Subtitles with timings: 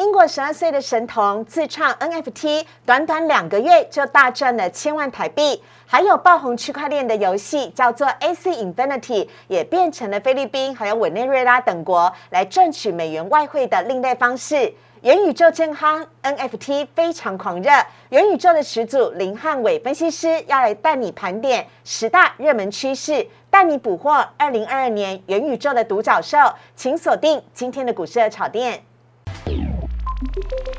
[0.00, 5.62] 英国十二岁的神童自创 NFT，短短两个月就大赚了千万台币。
[5.84, 14.72] 还有爆红区块链的游戏叫做 AC Infinity，也变成了菲律宾还有委内瑞拉等国来赚取美元外汇的另类方式。
[15.02, 17.70] 元宇宙真夯，NFT 非常狂热。
[18.08, 26.38] 元宇宙的始祖林汉伟分析师要来带你盘点十大热门趋势，带你捕获二零二二年元宇宙的独角兽。
[26.74, 28.82] 请锁定今天的股市的炒店。
[30.22, 30.69] you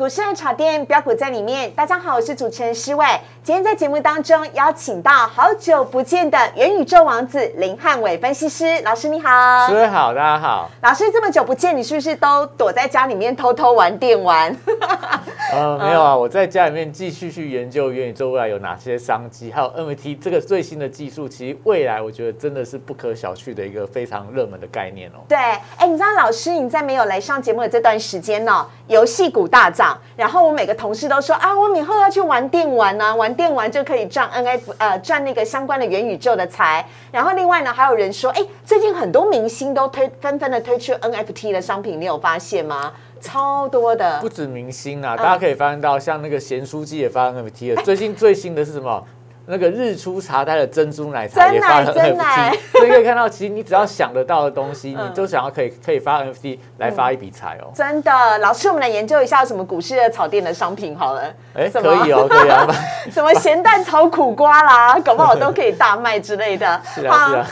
[0.00, 1.70] 股市的炒店标股在里面。
[1.72, 3.04] 大家好，我是主持人施伟。
[3.42, 9.28] 今天在节目当中邀请到好久不见的元宇宙王子林汉伟分析师老师，你好。
[9.68, 10.70] 施伟好，大家好。
[10.80, 14.56] 老师这么久不见，你是不是都躲在家里面偷偷玩电玩？
[15.52, 25.20] 呃，没有啊，我在家里面继续去研究元宇宙未来有哪些商机，还有 NFT 这个最新的技术，其实未来我觉得真的是不可小觑的一个非常热门的概念哦。
[25.28, 25.36] 对，
[25.76, 36.86] 哎，你知道老师你在没有来上节目的这段时间呢，游戏股大涨，然后我每个同事都说啊，我以后要去玩电玩啊，玩电玩就可以赚 NFT，呃，赚那个相关的元宇宙的财。
[37.10, 42.92] 然后另外呢，还有人说，哎，最近很多明星都推纷纷的推出 NFT 的商品，你有发现吗？
[43.20, 47.82] 超多的，不止明星啊，大家可以发现到，像那个贤书记也发 NFT 了。
[47.82, 49.04] 最近最新的是什么？
[49.50, 52.58] 那个日出茶胎的珍珠奶茶也发了 NFT。
[52.78, 57.70] 所以可以看到，其实你只要想得到的东西，你就想要可以可以发 NFT 来发一笔财哦。
[57.74, 61.22] 真的，老师，我们来研究一下什么股市的草店的商品好了。
[61.54, 62.66] 哎，可以哦，可以啊。
[63.12, 66.80] 什么咸蛋炒苦瓜啦， 搞不好都可以大卖之类的。
[66.94, 67.46] 是啊，是啊。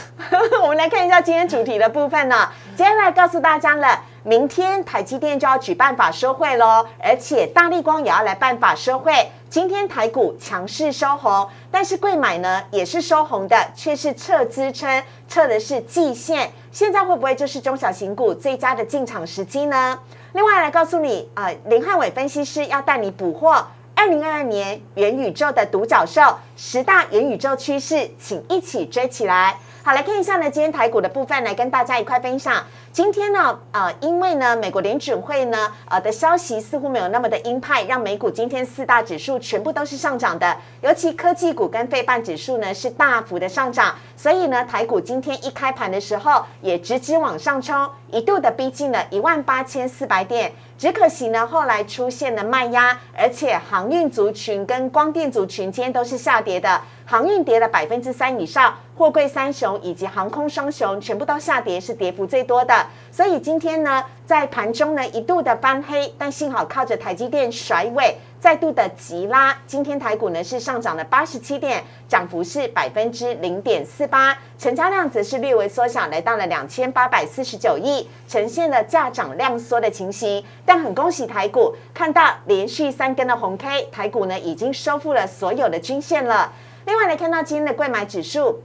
[0.62, 2.48] 我们来看一下今天主题的部分呢。
[2.76, 4.00] 今天来告诉大家了。
[4.24, 9.12] 明天台积电就要举办法收会喽，而且大力光也要来办法收会。
[9.50, 16.52] 今天台股强势收红，但是贵买呢也是收红的，却是测支撑，测的是季线。
[16.70, 19.98] 现在会不会就是中小型股最佳的进场时机呢？
[20.34, 26.20] 另外来告诉你啊，林汉伟分析师要带你捕获二零二二年元宇宙的独角兽，
[26.54, 29.58] 十大元宇宙趋势，请一起追起来。
[29.84, 32.62] 好，来看一下呢，今天台股的部分，来跟大家一块分享。
[32.92, 50.52] 今天呢，呃，因为呢，美国联准会呢，呃的消息似乎没有那么的鹰派，让美股今天四大指数全部都是上涨的，尤其科技股跟费半指数呢是大幅的上涨，所以呢，台股今天一开盘的时候也直直往上冲，一度的逼近了一万八千四百点。
[50.78, 62.86] 只可惜呢，后来出现了卖压，而且航运族群跟光电族群今天都是下跌的，航运跌了百分之三以上，货柜三雄以及航空双雄全部都下跌，是跌幅最多的。
[63.10, 68.16] 所以今天呢，在盘中呢一度的翻黑，但幸好靠着台积电甩尾。
[68.40, 80.44] 再度的急拉，今天台股呢是上涨了八十七点，涨幅是百分之零点四八，成交量则是略微缩小，来到了两千八百四十九亿，呈现了价涨量缩的情形。
[80.64, 86.52] 但很恭喜台股，看到连续三根的红 K，台股呢已经收复了所有的均线了。
[86.86, 88.62] 另外来看到今天的贵买指数。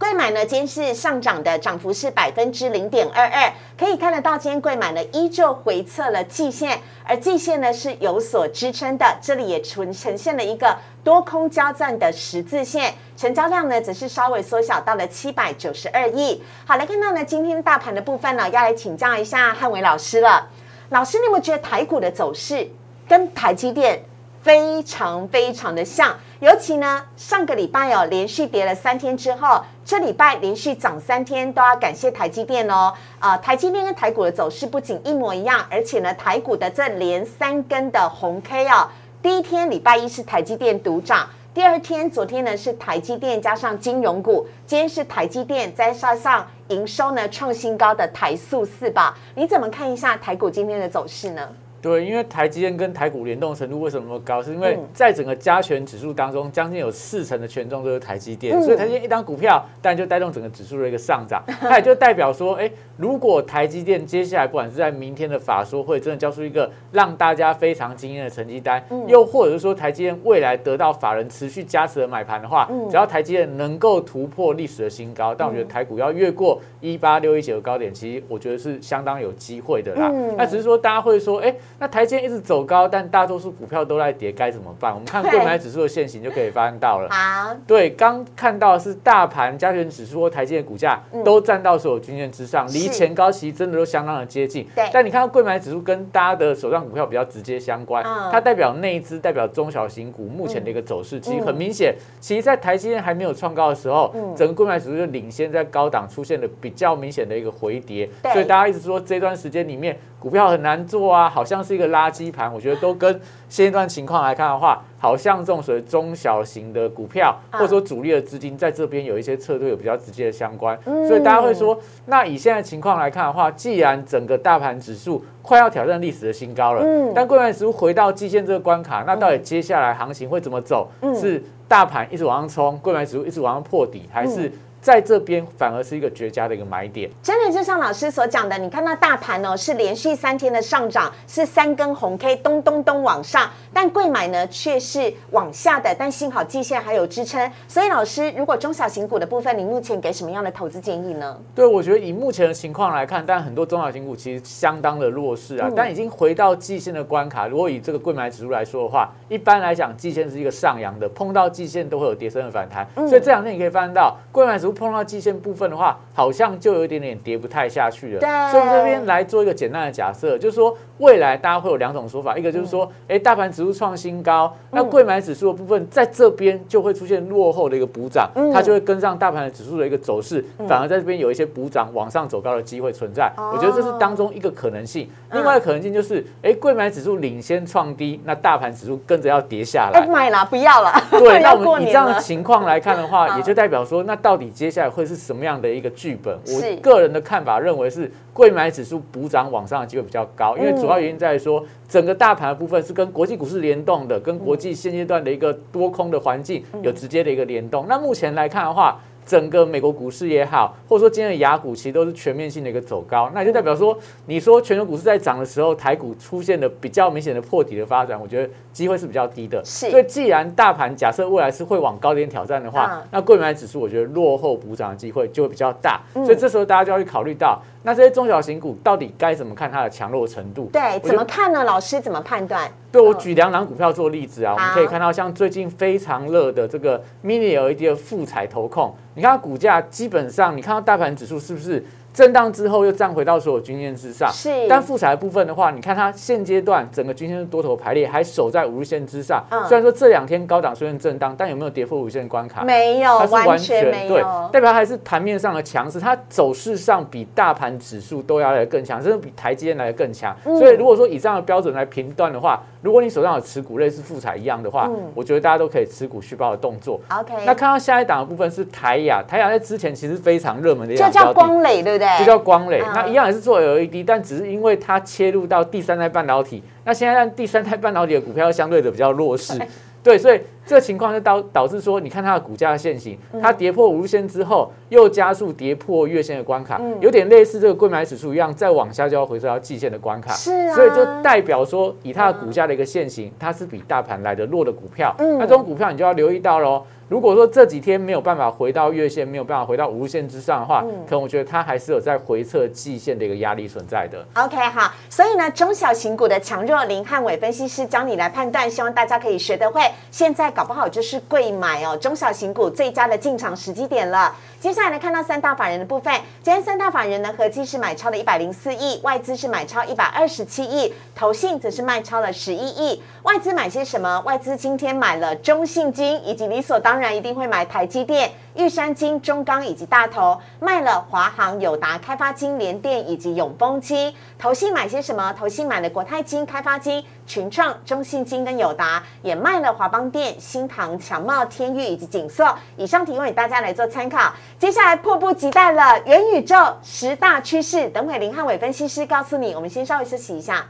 [0.00, 10.74] 贵买呢，今天是上涨的，涨幅是百分之零点二二，可以看得到，今天贵买呢依旧回测了季线，而季线呢是有所支撑的，这里也呈呈现了一个
[11.04, 16.42] 多空交战的十字线，成交量呢则是稍微缩小到了七百九十二亿。
[16.64, 20.48] 好，来看到呢，今天大盘的部分呢，要来请教一下汉伟老师了。
[20.88, 22.66] 老师，你有没有觉得台股的走势
[23.06, 24.02] 跟台积电
[24.42, 26.16] 非常非常的像？
[26.40, 32.94] 尤其呢，上个礼拜哦，连续跌了三天之后，这礼拜连续涨三天，都要感谢台积电哦。
[33.18, 38.88] 啊，台积电跟台股的走势不仅一模一样，而且呢，台股的这连三根的红 K 哦，
[39.22, 51.46] 第一天礼拜一是台积电独涨，第二天昨天呢是台积电加上金融股，今天是台积电再加上营收呢创新高的台塑四宝，你怎么看一下台股今天的走势呢？
[51.82, 54.42] 对，因为台积电跟台股联动程度为什么那么高？
[54.42, 61.42] 是因为在整个加权指数当中，将近有四成的权重都是台积电，所以台积电一张股票，当然就带动整个指数的一个上涨。
[61.60, 80.12] 它也就代表说，哎，如果台积电接下来不管是在明天的法说会真的交出一个让大家非常惊艳的成绩单，又或者是说台积电未来得到法人持续加持的买盘的话，只要台积电能够突破历史的新高，但我觉得台股要越过一八六一九的高点，其实我觉得是相当有机会的啦。
[80.36, 81.54] 那只是说大家会说，哎。
[81.78, 84.92] 那台积电一直走高，但大多数股票都在跌，该怎么办？
[84.92, 87.08] 我们看购买指数的现形就可以发现到了。
[87.10, 94.66] 好，对，刚看到是大盘加权指数或台积的股价都站到所有均线之上，离前高其实真的都相当的接近。
[94.74, 101.94] 对，但你看到购买指数跟大家的手上股票比较直接相关，它代表内资，代表中小型股目前的一个走势，其实很明显。
[102.20, 112.52] 其实，在台积电还没有创高的时候，整个购买指数就领先在高档出现了比较明显的一个回跌，所以大家一直说这段时间里面股票很难做啊，好像是一个垃圾盘。
[112.52, 113.12] 我觉得都跟
[113.48, 120.78] 现阶段情况来看的话，好像这种属于中小型的股票，或者说主力的资金在这边有一些撤退，有比较直接的相关。
[120.84, 126.84] 所以大家会说，那以现在情况来看的话，既然整个大盘指数快要挑战历史的新高了，
[127.14, 130.88] 但贵买指数回到季线这个关卡，那到底接下来行情会怎么走？
[131.14, 134.50] 是大盘一直往上冲，贵买指数一直往上破底，还是？
[134.80, 147.50] 在这边反而是一个绝佳的一个买点，真的就像老师所讲的，你看到大盘哦是连续三天的上涨，是三根红 K 咚咚咚往上，但贵买呢却是往下的，但幸好季线还有支撑。
[147.68, 151.38] 所以老师，如果中小型股的部分，你目前给什么样的投资建议呢？
[151.54, 157.46] 对，我觉得以目前的情况来看，但很多中小型股其实相当的弱势啊，但已经回到季线的关卡。
[157.46, 164.80] 如果以这个贵买指数来说的话，一般来讲季线是一个上扬的，碰到季线都会有跌升的反弹，所以这两天你可以发现到贵买指数。
[164.80, 168.20] 碰到季线部分的话，好像就有一点点跌不太下去了。
[168.20, 183.30] 对，所以这边来做一个简单的假设，就是说未来大家会有两种说法，一个就是说，哎，大盘指数创新高，那贵买指数的部分在这边就会出现落后的一个补涨，它就会跟上大盘的指数的一个走势，反而在这边有一些补涨往上走高的机会存在。
[183.36, 185.06] 我觉得这是当中一个可能性。
[185.32, 190.06] 另外的可能性就是，哎，贵买指数领先创低，那大盘指数跟着要跌下来。
[190.06, 190.92] 买了，不要了。
[191.10, 196.38] 对， 那我们以这样的情况来看的话， 也就代表说，那到底接下来会是什么样的一个剧本？
[196.48, 207.86] 我个人的看法认为是，贵买指数补涨往上的机会比较高，因为主要原因在于说，整个大盘的部分是跟国际股市联动的，跟国际现阶段的一个多空的环境有直接的一个联动。
[207.88, 213.96] 那目前来看的话，整个美国股市也好，或者说今天的雅股，其实都是全面性的一个走高，那就代表说，
[214.26, 219.62] 你说全球股市在涨的时候，台股出现的比较明显的破底的发展，我觉得机会是比较低的。
[219.64, 226.00] 是，所以既然大盘假设未来是会往高点挑战的话，那贵买指数我觉得落后补涨的机会就会比较大。
[226.12, 230.68] 所以这时候大家就要去考虑到，那这些中小型股到底该怎么看它的强弱程度？
[230.72, 231.64] 对，怎么看呢？
[231.64, 232.70] 老师怎么判断？
[232.92, 241.84] 对我举两档股票做例子啊，我们可以看到像最近非常热的这个 mini LED 的富彩投控，你看它股价基本上，你看到大盘指数是不是？
[242.12, 244.50] 震荡之后又站回到所有均线之上，是。
[244.68, 249.44] 但复彩的部分的话，你看它现阶段整个均线多头排列还守在五日线之上。
[249.50, 249.64] 嗯。
[249.66, 252.64] 虽然说这两天高档出现震荡，但有没有跌破五日线关卡？
[252.64, 254.14] 没有，它是完全没有。
[254.14, 260.36] 对，代表还是盘面上的强势，它走势上比大盘指数都要来更强，甚至比台积电来的更强。
[260.42, 267.00] 所以如果说以这样的标准来评断的话，如果你手上有持股类似复彩一样的话，我觉得大家都可以持股续报的动作。
[267.08, 267.34] OK。
[267.46, 272.18] 那看到下一档的部分是台雅，台雅在之前其实非常热门的，就叫光磊，对不对？
[272.18, 272.82] 就叫光磊。
[272.94, 279.60] 那一样也是做 LED，但只是因为它切入到第三代半导体，那现在让第三代半导体的股票相对的比较弱势，
[280.02, 296.82] 对，所以这个情况就导导致说，你看它的股价的线型，它跌破五日线之后，又加速跌破月线的关卡，有点类似这个贵买指数一样，再往下就要回收到季线的关卡，是啊，所以就代表说，以它的股价的一个线型，它是比大盘来的弱的股票，那这种股票你就要留意到喽。
[297.10, 304.24] 如果说这几天没有办法回到月线，没有办法回到无线之上的话，可能我觉得它还是有在回测季线的一个压力存在的。
[304.34, 309.82] OK，好，所以呢，中小型股的强弱，林汉伟分析师教你来判断，希望大家可以学得会。
[310.12, 314.32] 现在搞不好就是贵买哦，中小型股最佳的进场时机点了。
[314.60, 316.12] 接下来呢，看到三大法人的部分，
[316.42, 323.02] 今天三大法人呢合计是买超了一百零四亿，外资是买超一百二十七亿，投信则是卖超了十一亿。
[323.22, 324.20] 外资买些什么？
[324.20, 328.30] 外资今天买了中信金，以及理所当然一定会买台积电。
[328.54, 334.12] 玉山金、中钢以及大头卖了华航、友达、开发金、联电以及永丰金。
[334.38, 335.32] 投信买些什么？
[335.32, 342.54] 投信买了国泰金、开发金、群创、中信金跟友达，也卖了华邦电、新唐、强茂、天域以及景色。
[342.76, 344.32] 以上提供给大家来做参考。
[344.58, 349.54] 接下来迫不及待了，元宇宙十大趋势，等会林汉伟分析师告诉你。
[349.54, 350.66] 我们先稍微休息一下，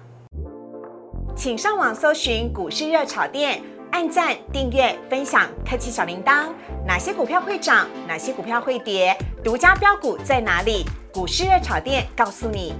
[1.34, 3.62] 请上网搜寻股市热炒店。
[3.90, 6.48] 按赞、订阅、分享，开启小铃铛。
[6.86, 7.86] 哪些股票会涨？
[8.06, 9.16] 哪些股票会跌？
[9.42, 10.84] 独家标股在哪里？
[11.12, 12.74] 股市热炒店告诉你。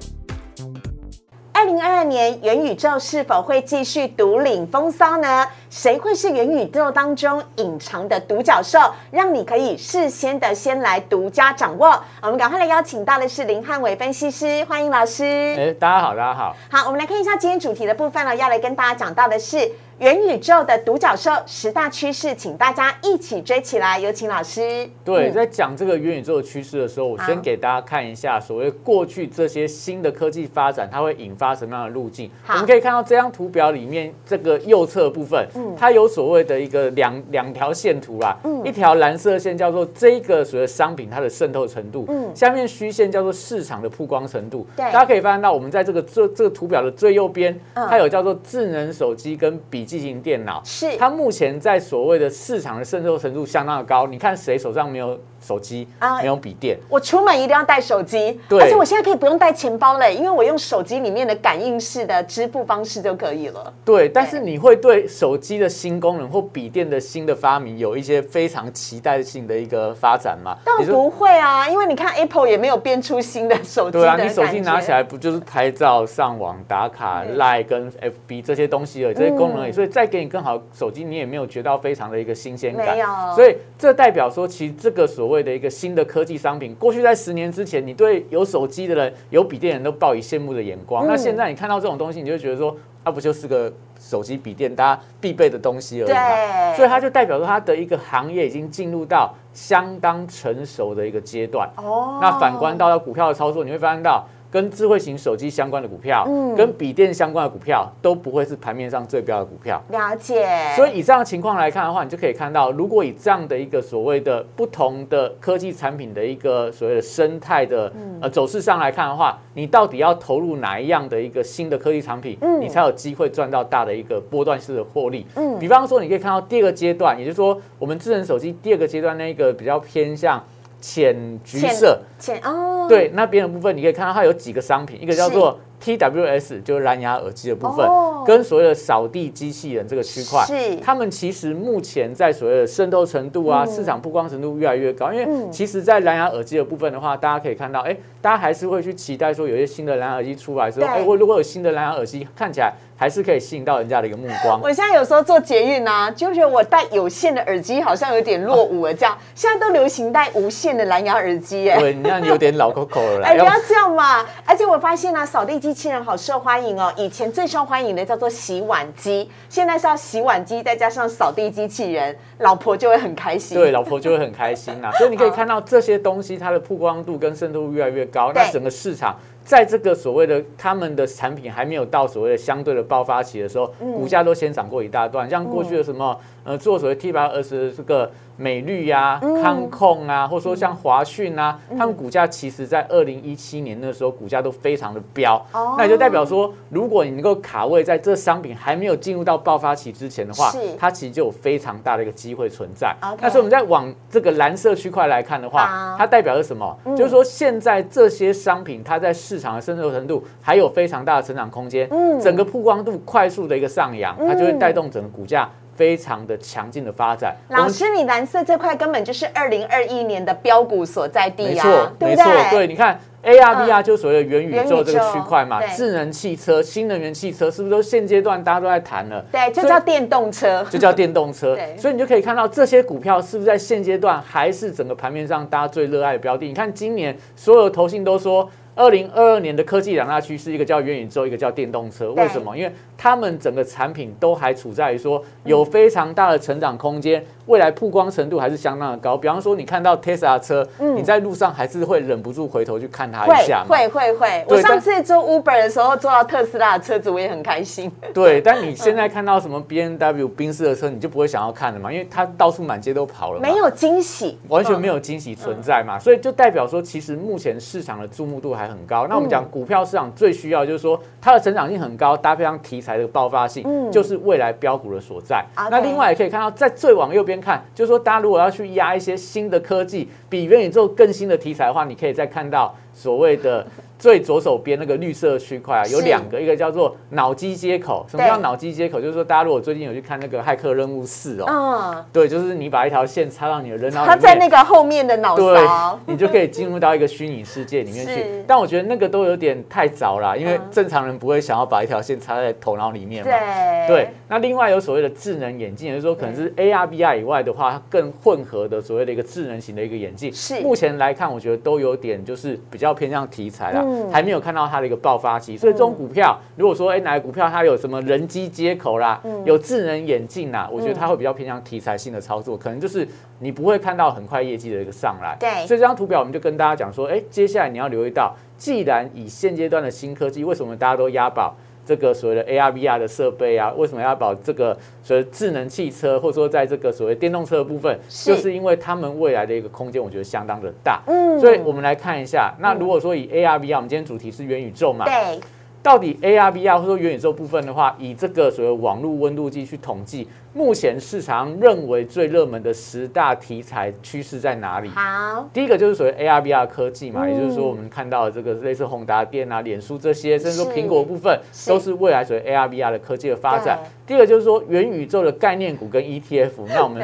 [1.52, 5.47] 二零二二年元宇宙是否会继续独领风骚呢？
[5.70, 8.76] 谁会是元宇宙当中隐藏的独角兽，
[9.12, 11.96] 让你可以事先的先来独家掌握。
[12.20, 15.22] 我们赶快来邀请到的是林汉伟分析师，欢迎老师。
[15.56, 16.56] 哎，大家好，大家好。
[16.68, 19.70] 好，我们来看一下今天主题的部分呢，要来跟大家讲到的是。
[20.00, 23.98] 元宇宙的独角兽十大趋势，请大家一起追起来。
[23.98, 24.88] 有请老师。
[25.04, 32.30] 对，在讲这个元宇宙的趋势的时候，我先给大家看一下所谓过去这些新的科技发展，它会引发什么样的路径。
[32.48, 35.46] 我们可以看到这张图表里面这个右侧部分，
[35.76, 38.35] 它有所谓的一个两两条线图啦。
[38.64, 44.67] 一条蓝色线叫做这个所谓商品它的渗透程度，下面虚线叫做市场的曝光程度。
[44.76, 49.90] 大家可以发现到，我们在这个这这个图表的最右边，它有叫做智能手机跟笔。
[49.90, 54.07] 记型电脑是它目前在所谓的市场的渗透程度相当的高。
[54.07, 55.19] 你看谁手上没有？
[55.40, 56.78] 手机啊，没有笔电。
[56.88, 63.73] 我出门一定要带手机，而且我现在可以不用带钱包嘞，因为我用手机里面的感应式的支付方式就可以了。
[63.85, 70.56] 对，但是你会对手机的新功能或笔电的新的发明有一些非常期待性的一个发展吗？
[70.64, 73.99] 倒不会啊，因为你看 Apple 也没有变出新的手机。
[73.99, 79.73] 对啊，你手机拿起来不就是拍照、上网、打卡、Line 跟 FB 这些东西而已，这些功能而已。
[79.73, 82.94] 所以再给你更好手机，你也没有觉到非常的一个新鲜感。
[82.94, 83.06] 没有。
[83.35, 86.04] 所以这代表说，其实这个所谓的一个新的。
[86.10, 91.06] 科技商品，过去在十年之前，你对有手机的人、有笔电人都抱以羡慕的眼光。
[91.06, 96.75] 那现在你看到这种东西，你就觉得说，它不就是个手机、笔电，大家必备的东西而已嘛？
[96.75, 101.70] 所以它就代表说，它的一个行业已经进入到相当成熟的一个阶段。
[101.76, 104.26] 哦，那反观到股票的操作，你会发现到。
[104.50, 109.80] 跟智慧型手机相关的股票，嗯，跟笔电相关的股票都不会是盘面上最标的股票。
[109.90, 110.47] 了解。
[110.75, 125.25] 所以以这样的情况来看的话，你就可以看到，如果以这样的一个所谓的不同的科技产品的一个所谓的生态的呃走势上来看的话，你到底要投入哪一样的一个新的科技产品，嗯，你才有机会赚到大的一个波段式的获利。
[125.37, 130.42] 嗯，比方说，你可以看到第二个阶段，也就是说，我们智能手机第二个阶段那个比较偏向。
[130.80, 137.87] 浅橘色，浅哦，对，那边的部分你可以看到它有几个商品，一个叫做 TWS，就是蓝牙耳机的部分，
[138.26, 152.72] 跟所谓的扫地机器人这个区块，是，他们其实目前在所谓的渗透程度啊，市场曝光程度越来越高，因为其实，在蓝牙耳机的部分的话，大家可以看到，哎，大家还是会去期待说，有一些新的蓝牙耳机出来之后，哎，我如果有新的蓝牙耳机，看起来。
[153.00, 154.61] 还是可以吸引到人家的一个目光。
[154.62, 158.92] 我现在有时候做捷运啊，就觉得我戴有线的耳机好像有点落伍了。
[158.92, 163.25] 这样，现在都流行戴无线的蓝牙耳机，哎，对，你看有点老口口了。
[163.25, 164.26] 哎，不要这样嘛！
[164.45, 166.92] 而且我发现呢，扫地机器人好受欢迎哦。
[166.95, 173.57] 以前最受欢迎的叫做洗碗机，现在是要洗碗机再加上扫地机器人，老婆就会很开心。
[173.57, 174.92] 对，老婆就会很开心啊。
[175.00, 179.16] 所以你可以看到这些东西，它的曝光度跟渗透度越来越高，那整个市场。
[179.44, 188.11] 在这个所谓的他们的产品还没有到所谓的相对的爆发期的时候，股价都先涨过一大段，像过去的什么呃做所谓 T 八二十这个。
[188.40, 195.38] 美绿呀、康控啊，或者说像华讯啊，他们股价其实在二零一七年那时候股价都非常的飙，
[195.76, 202.97] 那也就代表说，如果你能够卡位在这商品还没有进入到爆发期之前的话，它其实就有非常大的一个机会存在。
[203.20, 206.75] 但是我们在往这个蓝色区块来看的话，它代表着什么？
[206.97, 211.87] 就是说现在这些商品它在市场的渗透程度还有非常大的成长空间，
[212.18, 215.47] 整个曝光度快速的一个上扬，它就会带动整个股价。
[215.80, 229.25] 非常的强劲的发展，老师，你蓝色这块根本就是二零二一年的标股所在地呀，没错，没错，对，你看 AR VR 就所谓的元宇宙这个区块嘛，智能汽车、新能源汽车是不是都现阶段大家都在谈了？
[229.32, 236.46] 对，就叫电动车，就叫电动车， 所以你就可以看到这些股票是不是在现阶段还是整个盘面上大家最热爱的标的？
[236.46, 238.50] 你看今年所有投信都说。
[238.74, 242.12] 二零二二年的科技两大趋势，一个叫元宇宙，一个叫电动车。
[242.12, 242.56] 为什么？
[242.56, 247.24] 因为他们整个产品都还处在于说有非常大的成长空间。
[247.46, 253.64] 未来曝光程度还是相当的高，比方说你看到 Tesla 车，你在路上还是会忍不住回头去看它一下。
[253.68, 257.90] 会会会，我上次坐 Uber 的时候坐到特斯拉的车子，我也很开心。
[258.14, 261.92] 对，但你现在看到什么 B N W 宾士的车，你就不会想要看了嘛？
[261.92, 265.98] 因为它到处满街都跑了，没有惊喜，完全没有惊喜存在嘛。
[265.98, 269.07] 所以就代表说，其实目前市场的注目度还很高。
[269.09, 275.45] 那我们讲股票市场最需要就是说它的成长性很高，搭配上题材的爆发性，就是未来标股的所在。
[275.57, 277.40] 那另外也可以看到，在最往右边。
[277.40, 282.75] 看，就是说，大家如果要去压一些新的科技，比元宇宙更新的题材的话，你可以再看到。
[282.93, 283.67] 所谓的。
[284.00, 288.07] 最左手边那个绿色区块啊，有两个，一个叫做脑机接口。
[288.09, 288.99] 什么叫脑机接口？
[288.99, 298.42] 就是说，大家如果最近有去看那个《骇客任务四》哦，嗯，对，就是你把一条线插到你的人脑里面，它在那个后面的脑对勺，，你就可以进入到一个虚拟世界里面去。
[298.47, 303.30] 但我觉得那个都有点太早了，因为嗯正常人不会想要把一条线插在头脑里面嘛。
[303.30, 310.33] 对对，那另外有所谓的智能眼镜，也就是说可能是 AR、VR 以外的话，它更混合的所谓的一个智能型的一个眼镜。
[310.33, 315.56] 是目前来看，我觉得都有点就是比较偏向题材啦，嗯还没有看到它的一个爆发期。
[315.56, 323.06] 所以这种股票，如果说哎哪个股票它有什么人机接口啦，嗯有智能眼镜啦，我觉得它会比较偏向题材性的操作，可能就是
[323.38, 325.37] 你不会看到很快业绩的一个上来。
[325.38, 331.54] 对所以这张图表我们就跟大家讲说，哎，接下来你要留意到，既然以现阶段的新科技，为什么大家都押宝？
[331.90, 341.02] 这个所谓的 AR、VR 的设备啊，为什么要保这个所谓智能汽车，或者说在这个所谓电动车的部分，就是因为他们未来的一个空间，我觉得相当的大。
[341.09, 341.40] 嗯。
[341.40, 345.40] 所以我们来看一下，那如果说以 AR、VR，我们今天主题是元宇宙嘛，对，
[345.82, 354.88] 到底 AR、VR 或者说元宇宙部分的话，以这个所谓网络温度计去统计，目前市场认为最热门的十大题材趋势在哪里？
[354.90, 357.30] 好，第一个就是所谓 AR、VR 科技嘛，嗯。
[357.32, 363.78] 也就是说我们看到的这个类似宏达电啊、脸书这些，甚至说是苹果部分，都是未来所谓 AR、VR 的科技的发展。
[364.06, 367.02] 第二个就是说元宇宙的概念股跟 ETF，那我们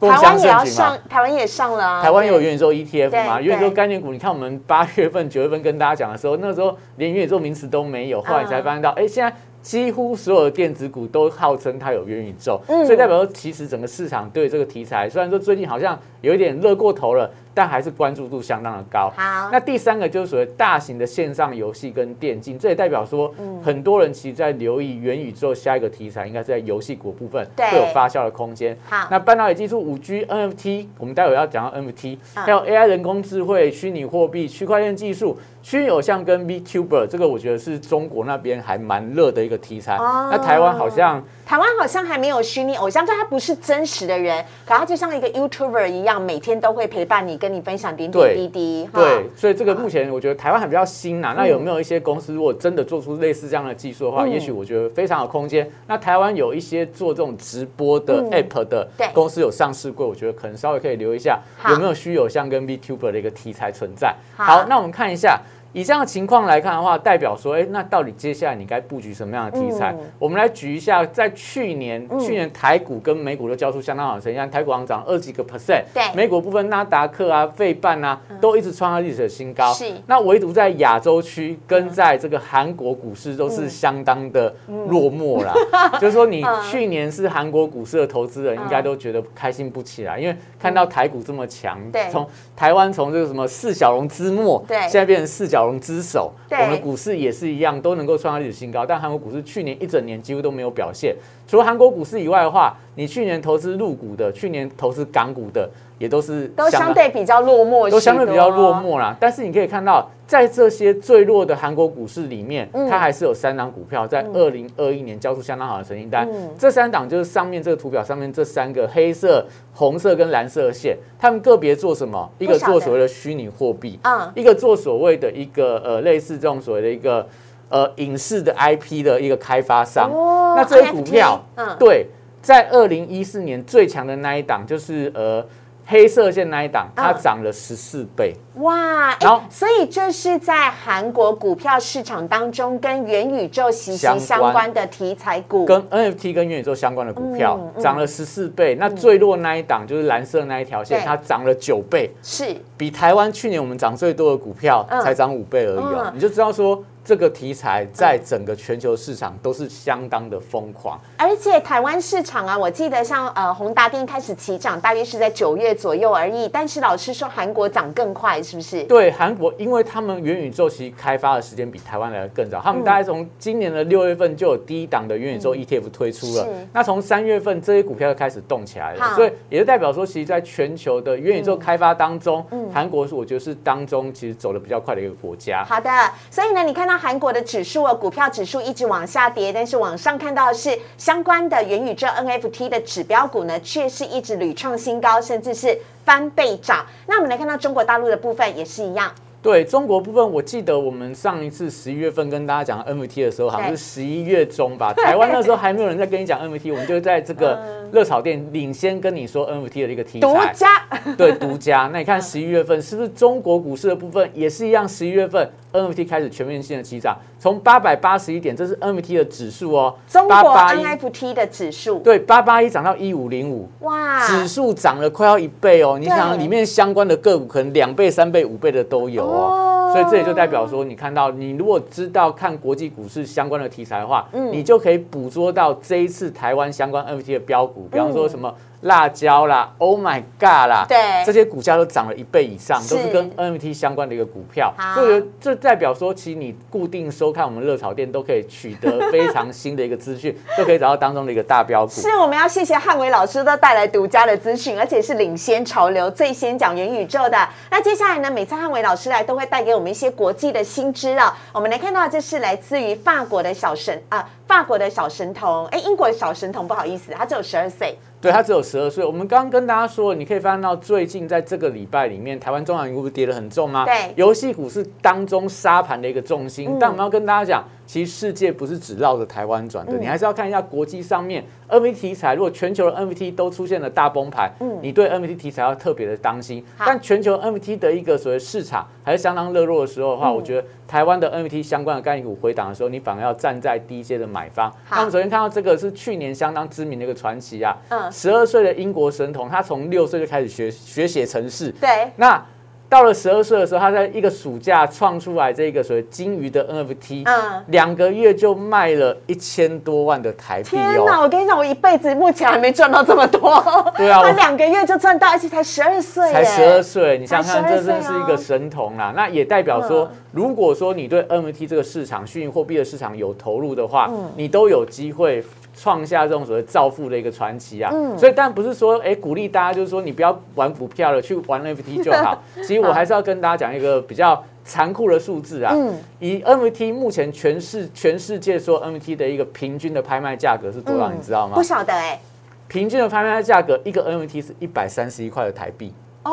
[0.00, 3.40] 台湾也要上。，台湾也上了啊，台湾有元宇宙 ETF 嘛？
[3.40, 19.10] 元宇宙概念股，你看我们八月份、九月份跟大家讲的时候，那个时候连元宇宙名词都没有，后来你才发现到，哎，现在几乎所有的电子股都号称它有元宇宙，嗯所以代表说其实整个市场对这个题材，虽然说最近好像有一点热过头了，但还是关注度相当的高。
[19.16, 28.76] 好，那第三个就是所谓大型的线上游戏跟电竞，这也代表说，嗯很多人其实在留意元宇宙下一个题材，应该是在游戏股部分对会有发酵的空间。
[28.88, 39.96] 好，那半导体技术、五 G、NFT，我们待会要讲到 NFT，嗯还有 AI 人工智慧、虚拟货币、区块链技术、虚拟偶像跟 VTuber，这个我觉得是中国那边还蛮热的一个题材。
[39.96, 48.88] 哦那台湾好像台湾好像还没有虚拟偶像，就他不是真实的人，可他就像一个 YouTuber 一样，每天都会陪伴你，跟你分享点点滴滴。
[48.90, 55.70] 哈对，所以这个目前我觉得台湾还比较新呐、那有没有一些公司如果真的做出类似这样的技术的话，嗯也许我觉得非常有空间。
[55.86, 64.14] 那台湾有一些做这种直播的嗯 App 的公司有上市过，我觉得可能稍微可以留一下有没有虚有像跟 VTuber 的一个题材存在。
[64.34, 65.38] 好好，那我们看一下。
[65.74, 69.92] 以这样的情况来看的话，代表说，哎，那到底接下来你该布局什么样的题材？
[69.92, 70.00] 嗯。
[70.18, 72.18] 我们来举一下，在去年，嗯。
[72.18, 76.02] 去年台股跟美股都交出相当好的成绩，像台股上涨二几个 percent，对。
[76.14, 79.72] 美股部分纳达克啊、费半啊，都一直创下历史的新高。
[79.74, 79.92] 是。
[80.06, 84.54] 那唯独在亚洲区跟在这个韩国股市都是相当的
[84.88, 85.52] 落寞啦。
[86.00, 86.62] 就是说，你嗯。
[86.70, 94.80] 去年是韩国股市的投资人，应该都觉得开心不起来，因为看到台股这么强对，从台湾从这个什么四小龙之末，对。
[94.82, 96.30] 现在变成四小龙之首。
[96.50, 101.16] 我们的股市也是一样，都能够创下历史新高，但韩国股市去年一整年几乎都没有表现。
[101.48, 105.68] 除了韩国股市以外的话，你去年投资入股的，去年投资港股的，
[106.04, 108.74] 也都是都相当对比较落寞，都相对比较落。
[108.74, 109.16] 寞啦。
[109.18, 116.28] 但是你可以看到，在这些最弱的韩国股市里面，嗯它还是有三档股票在二零二一年交出相当好的成绩单。
[116.30, 122.30] 嗯这三档就是上面这个图表上面这三个黑色、红色跟蓝色的线，他们个别做什么？
[122.38, 127.26] 一个做所谓的虚拟货币，嗯，一个做所谓的一个呃类似这种所谓的一个
[127.70, 130.10] 呃影视的 IP 的一个开发商。
[130.12, 132.06] 哦那这些股票嗯，对，
[132.40, 135.44] 在二零一四年最强的那一档就是呃
[135.86, 138.34] 黑色线那一档，它嗯涨了十四倍。
[138.56, 152.56] 哇，哎然后所以这是在韩国股票市场当中跟元宇宙息息相相关关的题材股，跟 NFT 跟元宇宙相关的股票涨了十四倍，那最弱那一档就是蓝色那一条线，它涨了九倍，是。
[152.76, 155.00] 比台湾去年我们涨最多的股票嗯。
[155.02, 160.98] 才涨五倍而已哦嗯，你就知道说这个题材在整个全球市场都是相当的疯狂。
[161.16, 166.48] 而且台湾市场啊，我记得像呃宏达电开始起涨，大约是在九月左右而已。
[166.48, 168.82] 但是老师说韩国涨更快，是不是？
[168.84, 176.48] 对韩国，因为他们元宇宙其实开发的时间比台湾来的更早，他们大概从今年的六月份就有第一档的元宇宙 ETF 推出了。
[176.72, 185.64] 那从三月份这些股票就开始动起来了，所以也就代表说，其实在全球的元宇宙开发当中，嗯韩国是我觉得是当中其实走的比较快的一个国家。
[185.64, 185.90] 好的，
[186.30, 196.84] 所以呢，你看到韩国的指数啊，股票指数一直往下跌，但是往上看到的是相关的元宇宙 NFT 的指标股呢，却是一直屡创新高，甚至是翻倍涨。
[197.06, 204.92] 那我们来看到中国大陆的部分也是一样，对中国部分，我记得我们上一次十一月份跟大家讲 NFT 的时候，好像是十一月中吧。
[204.94, 207.60] 台湾那时候还没有人在跟你讲 NFT，我们就在这个
[207.92, 210.68] 热炒店领先跟你说 NFT 的一个题材，独家
[211.16, 211.90] 对独家。
[211.92, 214.88] 那你看十一月份是不是中国股市的部分也是一样？
[214.88, 225.98] 十一月份 NFT 开始全面性的起涨，从八百八十一点，这是 NFT 的指数哦，中国 NFT 的指数，对，八八一涨到一五零五，哇，指数涨了快要一倍哦。
[225.98, 238.54] 你想里面相关的个股可能两倍、三倍、五倍的都有哦，所以这也就代表说，你看到你如果知道看国际股市相关的题材的话，嗯，你就可以捕捉到这一次台湾相关 NFT 的标股，比方说什么。
[238.84, 251.92] 辣椒啦，Oh my God 啦，对，这些股价都涨了一倍以上，都是跟 NFT 相关的一个股票，所以这代表说，其实你固定收看我们热炒店都可以取得非常新的一个资讯，都可以找到当中的一个大标股。
[252.00, 257.48] 是，我们要谢谢汉伟老师都带来独家的资讯，而且是领先潮流、最先讲元宇宙的。
[257.70, 261.34] 那接下来呢，每次汉伟老师来都会带给我们一些国际的新知啊。
[261.52, 267.98] 我们来看到，这是来自于法国的小神啊，法国的小神童，哎，英国的小神童，不好意思，他只有十二岁。
[268.24, 269.04] 对，它只有十二岁。
[269.04, 273.84] 我们刚刚跟大家说，你可以发现到最近在这个礼拜里面，台湾中小型股跌得很重吗？
[273.84, 276.78] 对，游戏股是当中沙盘的一个重心。
[276.80, 282.34] 但我们要跟大家讲，其实世界不是只绕着台湾转的，你还是要看一下国际上面 NVT 题材。
[282.34, 286.64] 如果全球的 N V T 都出现了大崩盘，嗯，你对 N V T 题材要特别的当心。
[286.78, 294.72] 但全球 N V T 的一个所谓市场还是相当热络的时候的话，我觉得台湾的 N V T 相关的概念股回档的时候，你反而要站在低阶的买方。
[294.90, 298.10] 那我们首先看到这个是去年相当知名的一个传奇啊，嗯。
[298.10, 301.70] 十二岁的英国神童，他从六岁就开始学学写程式。
[301.80, 302.42] 对，那
[302.88, 310.70] 到了十二岁的时候，他在一个暑假创出来这个所谓金鱼的 NFT，嗯，两个月就卖了一千多万的台币。
[310.70, 311.20] 天哪！
[311.20, 313.60] 我跟你讲，我一辈子目前还没赚到这么多。
[313.96, 316.32] 对啊，他两个月就赚到，而且才十二岁。
[316.32, 319.12] 才十二岁，你想想看，这真是一个神童啦。
[319.16, 325.42] 那也代表说，如果说你对 NFT 这个市场、虚拟货币的市场有投入的话，你都有机会。
[325.74, 332.42] 创下这种所谓造富的一个传奇啊，所以但不是说哎鼓励大家就是说你不要玩股票了，去玩 NFT 就好。
[332.56, 335.74] 其实我还是要跟大家讲一个比较残酷的数字啊，
[336.20, 341.54] 以 NFT 目前全世全世界说 NFT 的一个平均的拍卖价格是多少，你知道吗？
[341.54, 342.20] 不晓得哎，
[342.68, 345.92] 平均的拍卖价格一个 NFT 是一百三十一块的台币。
[346.22, 346.32] 哦，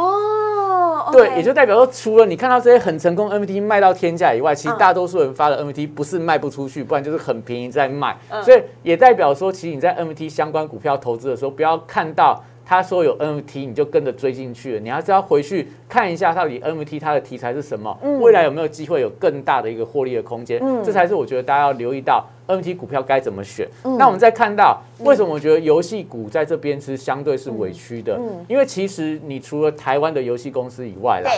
[1.11, 8.17] 对，也就代表说，除了你看到这些很成功 NFT 卖到天价以外，其实大多数人发的 NFT 不是卖不出去，不然就是很便宜在卖。
[8.43, 12.43] 所以也代表说，其实你在 NFT 相关股票投资的时候，不要看到。
[12.63, 14.79] 他说有 NFT，你就跟着追进去了。
[14.79, 20.57] 你还是要回去看一下，到底 NFT 它的题材是什么，未来有没有机会有更大的一个获利的空间？
[20.81, 23.67] 这才是我觉得大家要留意到 NFT 股票该怎么选。
[23.97, 28.19] 那我们再看到，为什么我觉得游戏股在这边是相对是委屈的？
[28.47, 31.31] 因为其实你除了台湾的游戏公司以外啦。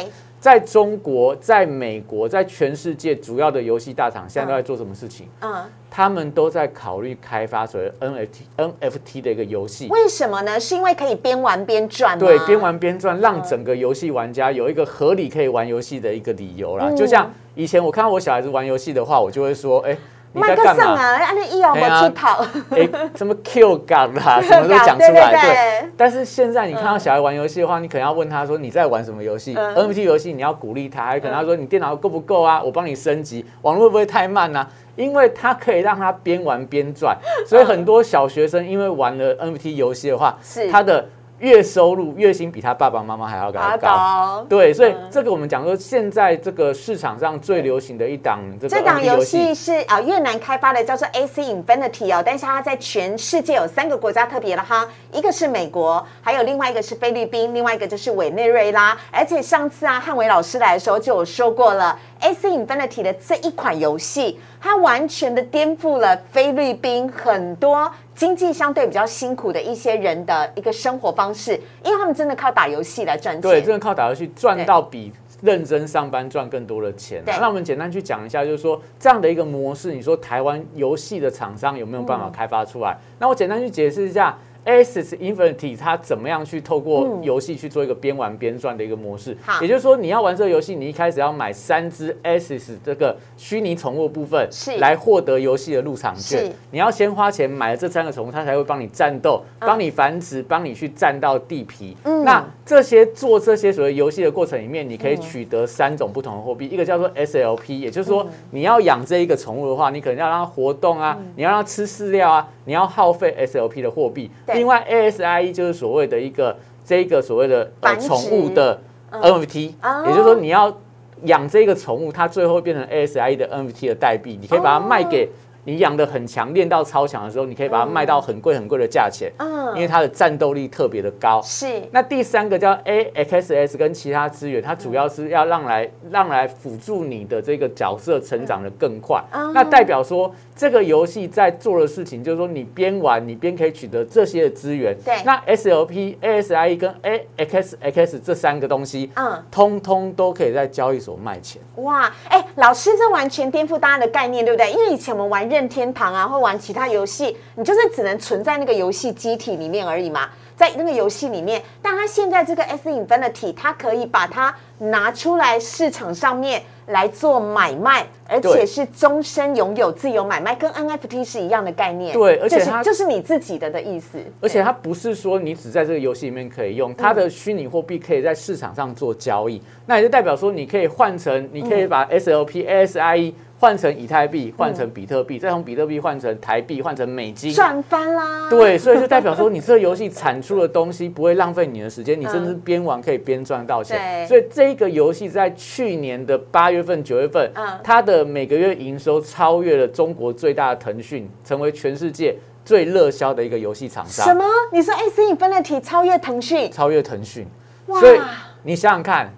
[0.44, 5.26] 在中国、在美国、在全世界主要的游戏大厂，现在都在做什么事情？
[5.40, 9.88] 嗯，他们都在考虑开发所谓 NFT、NFT 的一个游戏。
[9.88, 10.60] 为什么呢？
[10.60, 16.92] 是因为可以边玩边赚对，边玩边赚，让整个游戏玩家有一个合理可以玩游戏的一个理由啦。
[16.92, 19.98] 就像以前我看到我小孩子玩游戏的话，我就会说：“哎。”
[20.34, 22.44] 麦克上啊，按那一摇我出逃。
[22.72, 25.32] 哎，什么 Q 感啦， 什么都讲出来。
[25.32, 25.90] 对。
[25.96, 32.62] 但是现在你看到小孩玩游戏的话，你可能要问他说你在玩什么游戏？NFT 游戏你要鼓励他，还可能他说你电脑够不够啊？
[32.62, 34.68] 我帮你升级，网络会不会太慢呢？
[34.96, 37.18] 因为他可以让他边玩边赚，
[37.48, 41.06] 所以很多小学生因为玩了 NFT 游戏的话，是他的。
[41.40, 49.54] 月收入月薪比他爸爸妈妈还要高，对，所以这个我们讲说，现在这个市场上最流行的一档这档游戏。
[49.54, 67.92] 是啊越南开发的，叫做 AC Infinity 哦，但是它在全世界有三个国家特别了哈，一个是美国，还有另外一个是菲律宾，另外一个就是委内瑞拉，而且上次啊汉伟老师来的时候就有说过了，AC Infinity 的这一款游戏，它完全的颠覆了菲律宾很多。
[68.16, 73.42] 经济相对比较辛苦的一些人的一个生活方式，因为他们真的靠打游戏来赚钱。
[73.42, 77.24] 对，真的靠打游戏赚到比认真上班赚更多的钱。
[77.26, 82.98] 那我们简单去讲一下，就是说这样的一个模式，你说台湾游戏的厂商有没有办法开发出来？
[83.20, 84.38] 那我简单去解释一下。
[84.66, 89.38] Asus Infinity 它怎么样去透过游戏去做一个边玩边赚的一个模式？
[89.62, 96.52] 也就是说你要玩这个游戏，你一开始要买三只 Asus 这个虚拟宠物部分，是来获得游戏的入场券。
[96.72, 101.96] 你要先花钱买了这三个宠物，它才会帮你战斗、帮你繁殖、帮你去占到地皮。
[102.24, 114.32] 那这些做这些所谓游戏的过程里面，你可以取得三种不同的货币，一个叫做 SLP，也就是说你要养这一个宠物的话，你可能要让它活动啊，你要让它吃饲料啊，你要耗费 SLP 的货币。
[114.54, 118.80] 另外，ASIE 就是所谓的一个这个所谓的宠物的
[119.12, 119.74] NFT，
[120.06, 120.76] 也就是说你要
[121.24, 125.30] 养这个宠物，它最后变成 ASIE 的 NFT 的代币，你可以把它卖给
[125.66, 129.64] 你养的很强，练到超强的时候，你可以把它卖到很贵很贵的价钱，嗯。
[129.76, 131.42] 因为它的战斗力特别的高。
[131.42, 131.66] 是。
[131.92, 139.24] 那第三个叫 AXS 跟其他资源，它主要是要让来让来辅助你的这个角色成长的更快。
[139.32, 139.52] 哦。
[139.54, 144.96] 那代表说这个游戏在做的事情，就是说你边玩你边可以取得这些的资源。
[145.04, 146.96] 对那 SLP、ASIE 跟
[147.38, 151.62] AXX 这三个东西，嗯通通都可以在交易所卖钱。
[151.78, 154.72] 哇，哎，老师，这完全颠覆大家的概念，对不对？
[154.72, 161.62] 因为以前我们玩任天堂啊，或玩其他游戏，你就是只能存在那个游戏机体里面而已嘛，在那个游戏里面。
[161.82, 172.14] 但它现在这个 S Infinity，它可以把它拿出来市场上面来做买卖，而且是终身拥有自由买卖，跟 NFT 是一样的概念。
[172.14, 174.20] 对而且就是它就是你自己的的意思。
[174.42, 187.54] 而且它不是说你只在这个游戏里面可以用，它的虚拟货币可以在市场上做交易，那也就代表说你可以换成，你可以把 SLP、ASIE 换成以太币，换成比特币，再从比特币换成台币，换成美金。
[187.54, 188.50] 赚翻啦！
[188.50, 194.28] 对，所以就代表说，你这个游戏产出的东西不会浪费你的时间，你甚至边玩可以边赚到钱。
[194.28, 204.26] 所以这个游戏在去年的八月份、九月份，嗯它的每个月营收超越了中国最大的腾讯，成为全世界最热销的一个游戏厂商。
[204.26, 204.44] 什么？
[204.74, 206.70] 你说 S Infinity 超越腾讯？
[206.70, 207.48] 超越腾讯。
[207.86, 208.20] 哇所以
[208.62, 209.34] 你想想看，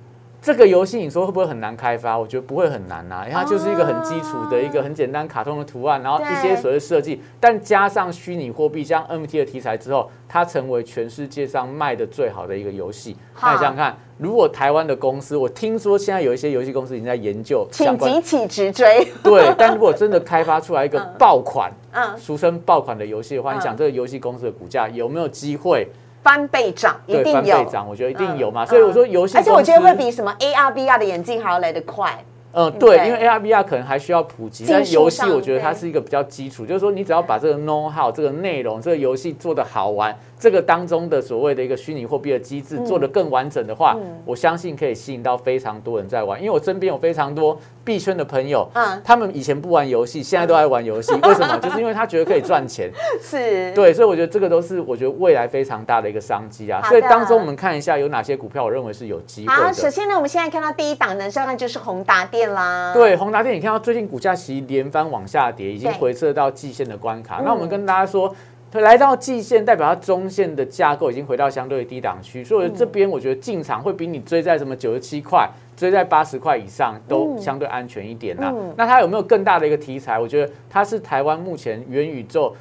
[0.46, 2.16] 这个游戏你说会不会很难开发？
[2.16, 13.18] 我觉得不会很难啊，因为它就是一个很基础的一个很简单卡通的图案，然后一些所谓设计，但加上虚拟货币加上 NFT 的题材之后，它成为全世界上卖的最好的一个游戏。
[13.42, 19.08] 那你想想看，如果台湾的公司，我听说现在有一些游戏公司已经在研究相请关急起直追。
[19.24, 25.88] 对，但如果真的开发出来一个 爆款，嗯，俗称爆款的游戏的话，嗯你想这个游戏公司的股价有没有机会
[26.26, 27.88] 翻倍涨，一定有翻倍涨？
[27.88, 28.64] 我觉得一定有嘛。
[28.64, 32.18] 嗯所以我说游戏，而且我觉得会比什么 AR、VR 的眼镜还要来得快。
[32.58, 46.40] 嗯，对，因为 AR、VR 可能还需要普及，但游戏我觉得它是一个比较基础，就是说你只要把这个 know how、这个内容、这个游戏做的好玩，这个当中的所谓的一个虚拟货币的机制做得更完整的话，嗯我相信可以吸引到非常多人在玩。
[46.40, 51.58] 因为我身边有非常多币圈的朋友，嗯他们以前不玩游戏，现在都在玩游戏， 为什么？
[51.58, 52.92] 就是因为他觉得可以赚钱。
[53.20, 56.80] 是，对，所以我觉得这个都是我觉得未来非常大的一个商机啊。
[56.84, 59.74] 所以当中我们看一下有哪些股票，我认为是有机会好，的。
[59.74, 67.40] 首先呢，我们现在看到第一档呢，当然就是宏达电啦。，对，宏达电，你看到最近股价其实连番往下跌，已经回撤到季线的关卡。
[67.40, 68.36] 嗯那我们跟大家说，它
[68.74, 78.52] 来到季线，代表它中线的架构已经回到相对的低档区，所以这边我觉得进场会比你追在什么九十七块、追在八十块以上都嗯相对安全一点啦。
[78.54, 80.20] 嗯那它有没有更大的一个题材？
[80.20, 82.54] 我觉得它是台湾目前元宇宙。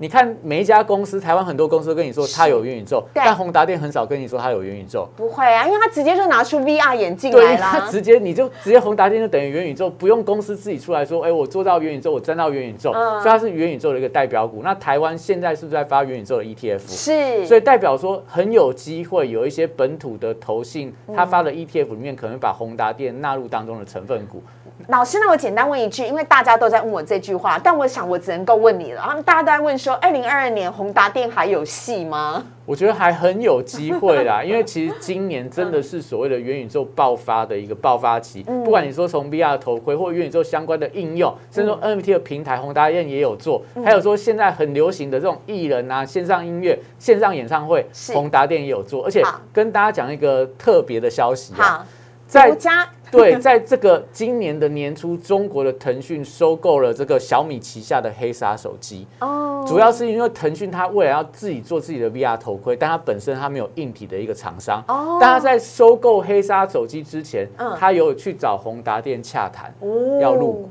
[0.00, 5.08] 你看每一家公司，台湾很多公司都跟你说它有元宇宙，但宏达电很少跟你说它有元宇宙。
[5.16, 7.70] 不会啊，因为他直接就拿出 VR 眼镜，来啦。
[7.72, 14.60] 它直接你就直接宏达电就等于元宇宙，不用公司自己出来说，哎，我做到元宇宙，我沾到元宇宙，嗯所以它是元宇宙的一个代表股。
[14.62, 16.80] 那台湾现在是不是在发元宇宙的 ETF？
[16.86, 24.40] 是，所以代表说很有机会有一些本土的投信，它发的 ETF 里面可能把宏达电纳入当中的成分股。
[24.86, 29.02] 老师，那我简单问一句，因为大家都在问我这句话，但我想我只能够问你了。
[29.04, 32.44] 然后大家都在问说，二零二二年宏达电还有戏吗？
[32.66, 38.44] 我觉得还很有机会啦， 因为其实今年真的是所谓的元宇宙爆发的一个爆发期。
[38.46, 49.04] 嗯不管你说从 VR 头盔或元宇宙相关的应用，甚至说 NFT 的平台，宏达电也有做，嗯还有说现在很流行的这种艺人啊、线上音乐、线上演唱会，宏达电也有做。
[49.04, 49.22] 而且
[49.52, 51.86] 跟大家讲一个特别的消息啊，好，
[52.28, 59.06] 在独家 对，在这个今年的年初，中国的腾讯收购了这个小米旗下的黑鲨手机。
[59.20, 64.84] 哦，主要是因为腾讯它未来要自己做自己的 VR 头盔，但它本身它没有硬体的一个厂商。
[64.88, 70.70] 哦但它在收购黑鲨手机之前，嗯它有去找宏达电洽谈，哦要入股，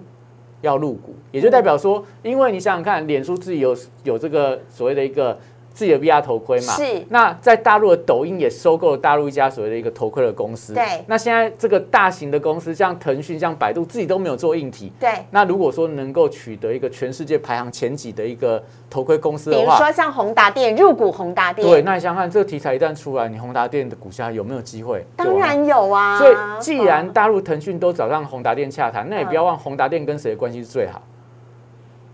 [0.62, 5.36] 要入股，也就代表说，因为你想想看，脸书自己有有这个所谓的一个
[5.78, 7.06] 自己的 VR 头盔嘛，是。
[7.10, 10.84] 那在大陆的抖音也收购了大陆一家所谓的一个头盔的公司，对。
[11.06, 15.12] 那现在这个大型的公司，像腾讯、像百度，自己都没有做硬体，对。
[15.30, 25.06] 那如果说能够取得一个全世界排行前几的一个头盔公司比的话，如说像宏达电入股宏达电，对，那你想想看，这个题材一旦出来，你宏达电的股价有没有机会？
[25.16, 26.18] 当然有啊。
[26.18, 27.14] 所以，既然嗯。
[27.14, 31.02] 大陆腾讯都找上宏达电洽谈，那也不要忘宏达电跟谁的关系是最好。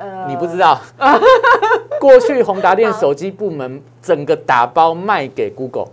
[0.04, 0.80] 呃你不知道，
[2.00, 5.88] 过去宏达电手机部门整个打包卖给 Google。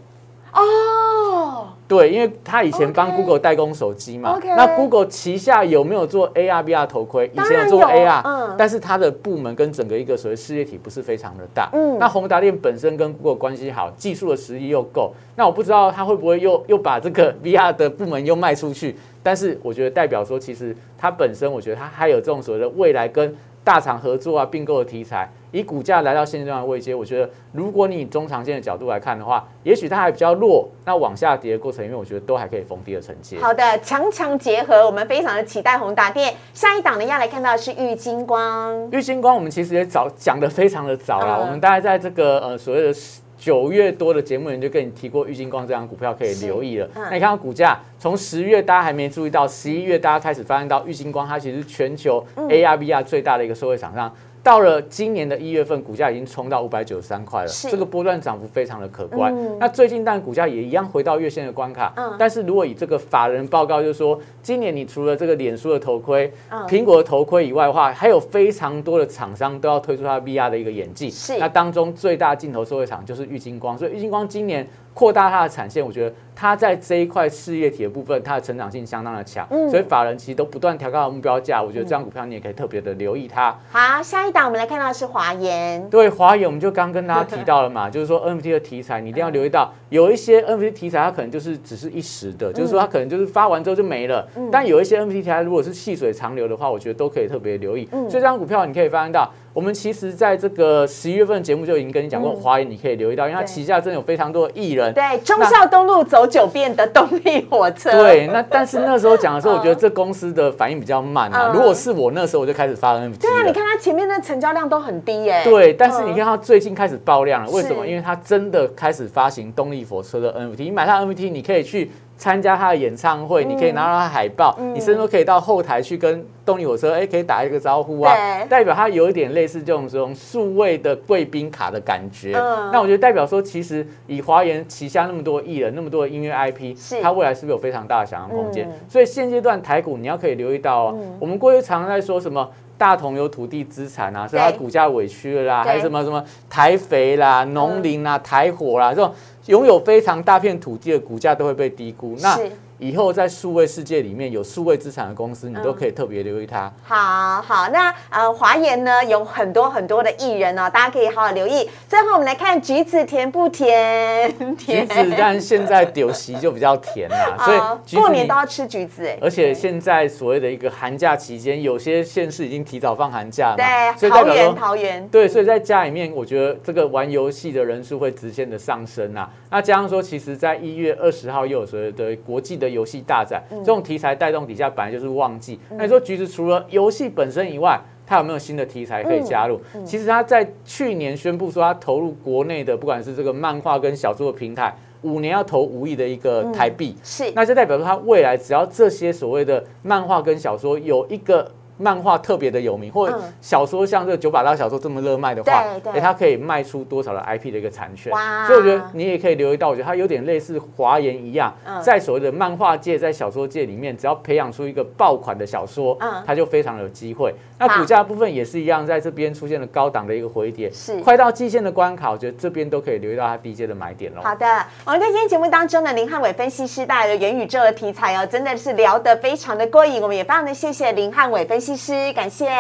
[0.52, 7.30] 哦，对，因为他以前帮 Google 代工手机嘛那 Google 旗下有没有做 AR、VR 头盔？
[7.32, 11.70] 以前有做 AR，、嗯但是它的部门跟整个一个所谓事业体不是非常的大。
[11.72, 18.96] 嗯那宏达电本身跟 Google 关系好，技术的实力又够，那我不知道他会不会又 又把这个 VR 的部门又卖出去。
[19.22, 33.38] 但是我觉得代表说，其实它本身，我觉得它还有这种所谓的未来跟大厂合作啊、并购的题材，以股价来到现阶段的位阶，我觉得如果你以中长线的角度来看的话，也许它还比较弱，那往下跌的过程因为，我觉得都还可以逢低的承接。
[33.38, 36.34] 好的，强强结合，我们非常的期待宏达电。
[36.54, 42.98] 下一档呢要来看到的是玉金光，玉金光我们其实也早讲的非常的早啦，嗯我们大概在这个呃所谓的
[43.40, 46.86] 九月多的节目里面就跟你提过玉金光这张股票可以留意了。
[46.94, 54.14] 嗯那你看到股价从十月大家还没注意到，十一月大家开始发现到玉金光它其实是全球嗯 AR VR 最大的一个社会厂商。
[54.42, 57.70] 到了今年的一月份，股价已经冲到五百九十三块了，是。
[57.70, 59.34] 这个波段涨幅非常的可观。
[59.36, 59.58] 嗯。
[59.58, 62.14] 那最近当然股价也一样回到月线的关卡，嗯。
[62.18, 66.62] 但是如果以这个法人报告，就是说今年你除了这个脸书的头盔、嗯。
[66.66, 71.10] 苹果的头盔以外的话，还有非常多的厂商都要推出它 VR 的一个演技。
[71.10, 71.38] 是。
[71.38, 74.66] 那当中最大镜头受惠厂就是玉金光，所以玉金光今年
[75.00, 79.46] 扩大它的产线，我觉得它在这一块事业体的部分，它的成长性相当的强。
[79.50, 83.56] 嗯所以法人其实都不断调高目标价，我觉得这张股票你也可以特别的留意它。
[83.70, 94.26] 好，下一档我们来看到的是华研，对华研，我们就刚跟大家提到了嘛，就是说 NFT 的题材，你一定要留意到，有一些 NFT 题材它可能就是只是一时的，就是说它可能就是发完之后就没了。
[94.50, 97.86] 但有一些 NFT 题材如果是细水长流的话，我觉得都可以特别留意。
[97.90, 104.94] 所以这张股票你可以发现到，我们其实在这个十一月份节目就已经跟你讲过，华研你可以留意到，因为它旗下真的有非常多的艺人。
[104.94, 111.48] 对，忠孝东路走九遍的动力火车，对，那但是那时候讲的时候，嗯 我觉得这公司的反应比较慢啊。
[111.48, 111.52] 嗯。
[111.52, 116.12] 如果是我那时候，我就开始发 NFT 对啊，你看它前面的成交量都很低耶，对，但是嗯。
[116.12, 117.84] 你看它最近开始爆量了，为什么？
[117.84, 124.74] 因为它真的开始发行动力火车的 NFT，你买它的 NFT，你可以去参加它的演唱会，你可以拿到它的海报，嗯。
[124.74, 128.14] 你甚至都可以到后台去跟动力火车，哎，可以打一个招呼啊，
[128.48, 132.34] 代表它有一点类似这种这种数位的贵宾卡的感觉。
[132.36, 132.70] 嗯。
[132.72, 137.00] 那我觉得代表说，其实以华研旗下那么多艺人，那么多的音乐 IP，是。
[137.00, 138.68] 它未来是不是有非常大的想象空间？
[138.68, 138.72] 嗯。
[138.88, 142.48] 所以现阶段台股你要可以留意到哦，我们过去常常在说什么。
[142.80, 149.12] 大同有土地资产啊，所以它股价委屈了啦，对还有什么什么台肥啦、农林啦、台火啦，这种
[149.50, 152.16] 拥有非常大片土地的股价都会被低估。
[152.20, 152.38] 那
[152.80, 156.72] 以后在数位世界里面有数位资产的公司，你嗯都可以特别留意它。
[156.82, 161.68] 好好，那呃，华研呢有很多很多的艺人哦，大家可以好好留意。
[161.86, 164.34] 最后我们来看橘子甜不甜？
[164.56, 179.28] 橘子，但现在丢席就比较甜啦， 所以过年都要吃橘子哎，而且现在所谓的一个寒假期间，有些县市已经提早放寒假了嘛，对桃园桃园对，所以在家里面，我觉得这个玩游戏的人数会直线的上升啊。
[179.50, 185.58] 那加上说，其实在一月二十号又有所谓的国际的游戏大展，这种题材带动底下，本来就是旺季。
[185.70, 189.60] 那你说橘子除了游戏本身以外，它有没有新的题材可以加入？
[189.84, 196.96] 其实它在去年宣布说，它投入国内的不管是这个漫画跟小说的平台，五年要投五亿的一个台币。
[197.04, 201.48] 是那就代表说，它未来只要这些所谓的漫画跟小说有一个
[201.80, 208.46] 漫画特别的有名，或者嗯小说像这个九把刀小说这么热卖的话，对对诶它可以卖出多少的 IP 的一个产权哇？
[208.46, 217.34] 所以我觉得你也可以留意到，我觉得它有点类似华研一样嗯，在所谓的漫画界、在小说界里面，只要培养出一个爆款的小说嗯，它就非常有机会。
[217.58, 224.20] 那股价部分也是一样，在这边出现了高档的一个回跌，是快到季线的关卡，我觉得这边都可以留意到它低阶的买点喽。
[224.22, 224.46] 好的，
[224.84, 230.00] 我们在今天节目当中呢，林汉伟分析师带来的元宇宙的题材哦，真的是聊得非常的过瘾。
[230.00, 232.50] 我们也非常的谢谢林汉伟分析师，感谢。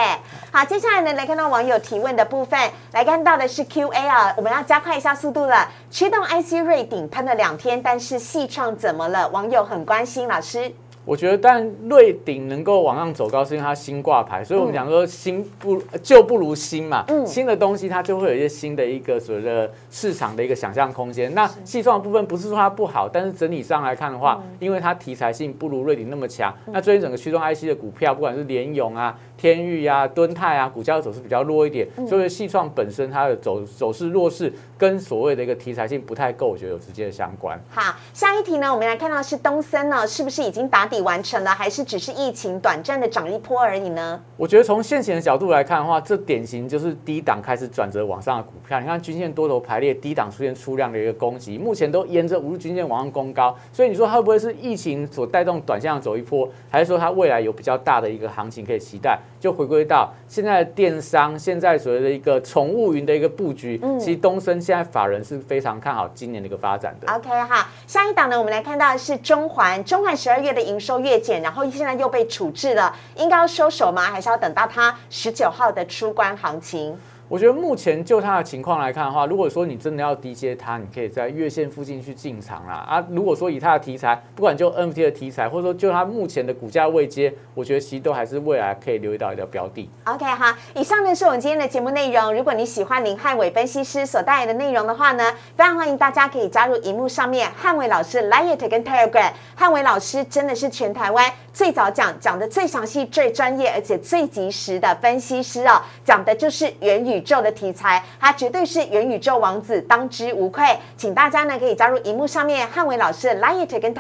[0.52, 2.58] 好，接下来呢，来看到网友提问的部分，
[2.92, 5.68] 来看到的是 Q&A 啊，我们要加快一下速度了。
[5.90, 9.28] 驱动 IC 瑞顶喷了两天，但是细创怎么了？
[9.28, 10.72] 网友很关心，老师。
[11.10, 14.74] 我觉得，但瑞鼎能够往上走高，是因为它新挂牌，所以我们嗯。
[14.74, 17.26] 讲说新不旧不如新嘛，嗯。
[17.26, 21.34] 新的东西它就会有一些新的一个所谓的市场的一个想象空间。
[21.34, 24.56] 那细创的部分不是说它不好，但是整体上来看的话，嗯。
[24.60, 32.06] 因为它题材性不如瑞鼎那么强，那最近整个驱动 IC 的股票，不管是联咏啊、天域啊、敦泰啊，股价的走势比较弱一点，嗯。
[32.06, 37.60] 所以细创本身它的走走势弱势，跟所谓的一个题材性不太够，我觉得有直接的相关。
[37.68, 44.20] 好，下一题呢，我们来看到是东森呢，是不是已经打底完成了，还是只是疫情短暂的涨一波而已呢？
[44.36, 48.80] 我觉得从现行的角度来看的话，这典型就是低档开始转折往上的股票。
[48.80, 53.54] 你看均线多头排列，低档出现出量的一个攻击，目前都沿着五日均线往上攻高。
[53.72, 59.18] 所以你说它会不会是疫情所带动短线上走一波，还是说它未来有比较大的一个行情可以期待？
[59.40, 67.10] 就回归到现在的电商，现在所谓的一个宠物云的一个布局，其实东升现在法人是非常看好今年的一个发展的。
[67.12, 74.02] OK 哈，下一档呢，我们来看到的是中环，中环十二月的营收月减，然后现在又被处置了，应该要收手吗？
[74.02, 76.96] 还是要等到它十九号的出关行情？
[77.30, 82.74] 我觉得目前就它的情况来看的话，如果说你真的要低接它，你可以在月线附近去进场啦。
[82.74, 89.88] 啊，如果说以它的题材，不管就 NFT 的题材，或者说就它目前的股价位阶，我觉得其实都还是未来可以留意到一个标的。
[90.06, 92.34] OK 好，以上呢是我们今天的节目内容。
[92.34, 99.30] 如果你喜欢林汉伟分析师所带来的内容的话呢，非常欢迎大家可以加入荧幕上面汉伟老师 Lite 跟 Telegram。
[99.54, 108.02] 汉伟老师真的是全台湾最早讲讲的最详细、最专业而且最及时的分析师哦，讲的就是元宇宙的题材。
[108.18, 110.64] 他绝对是元宇宙王子，当之无愧。
[110.96, 113.90] 请大家呢可以加入荧幕上面汉伟老师的 Light 跟。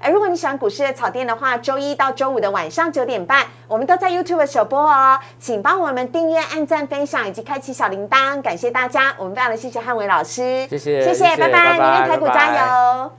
[0.00, 5.18] 而如果你喜欢股市的草甸的话，周一到周五的晚上九点半，我们都在 YouTube 首播哦。
[5.38, 9.14] 请帮我们订阅、按赞、分享以及开启小铃铛，感谢大家。
[9.16, 13.12] 我们非常的谢谢汉伟老师，谢谢，谢谢，拜拜，明天台股加油。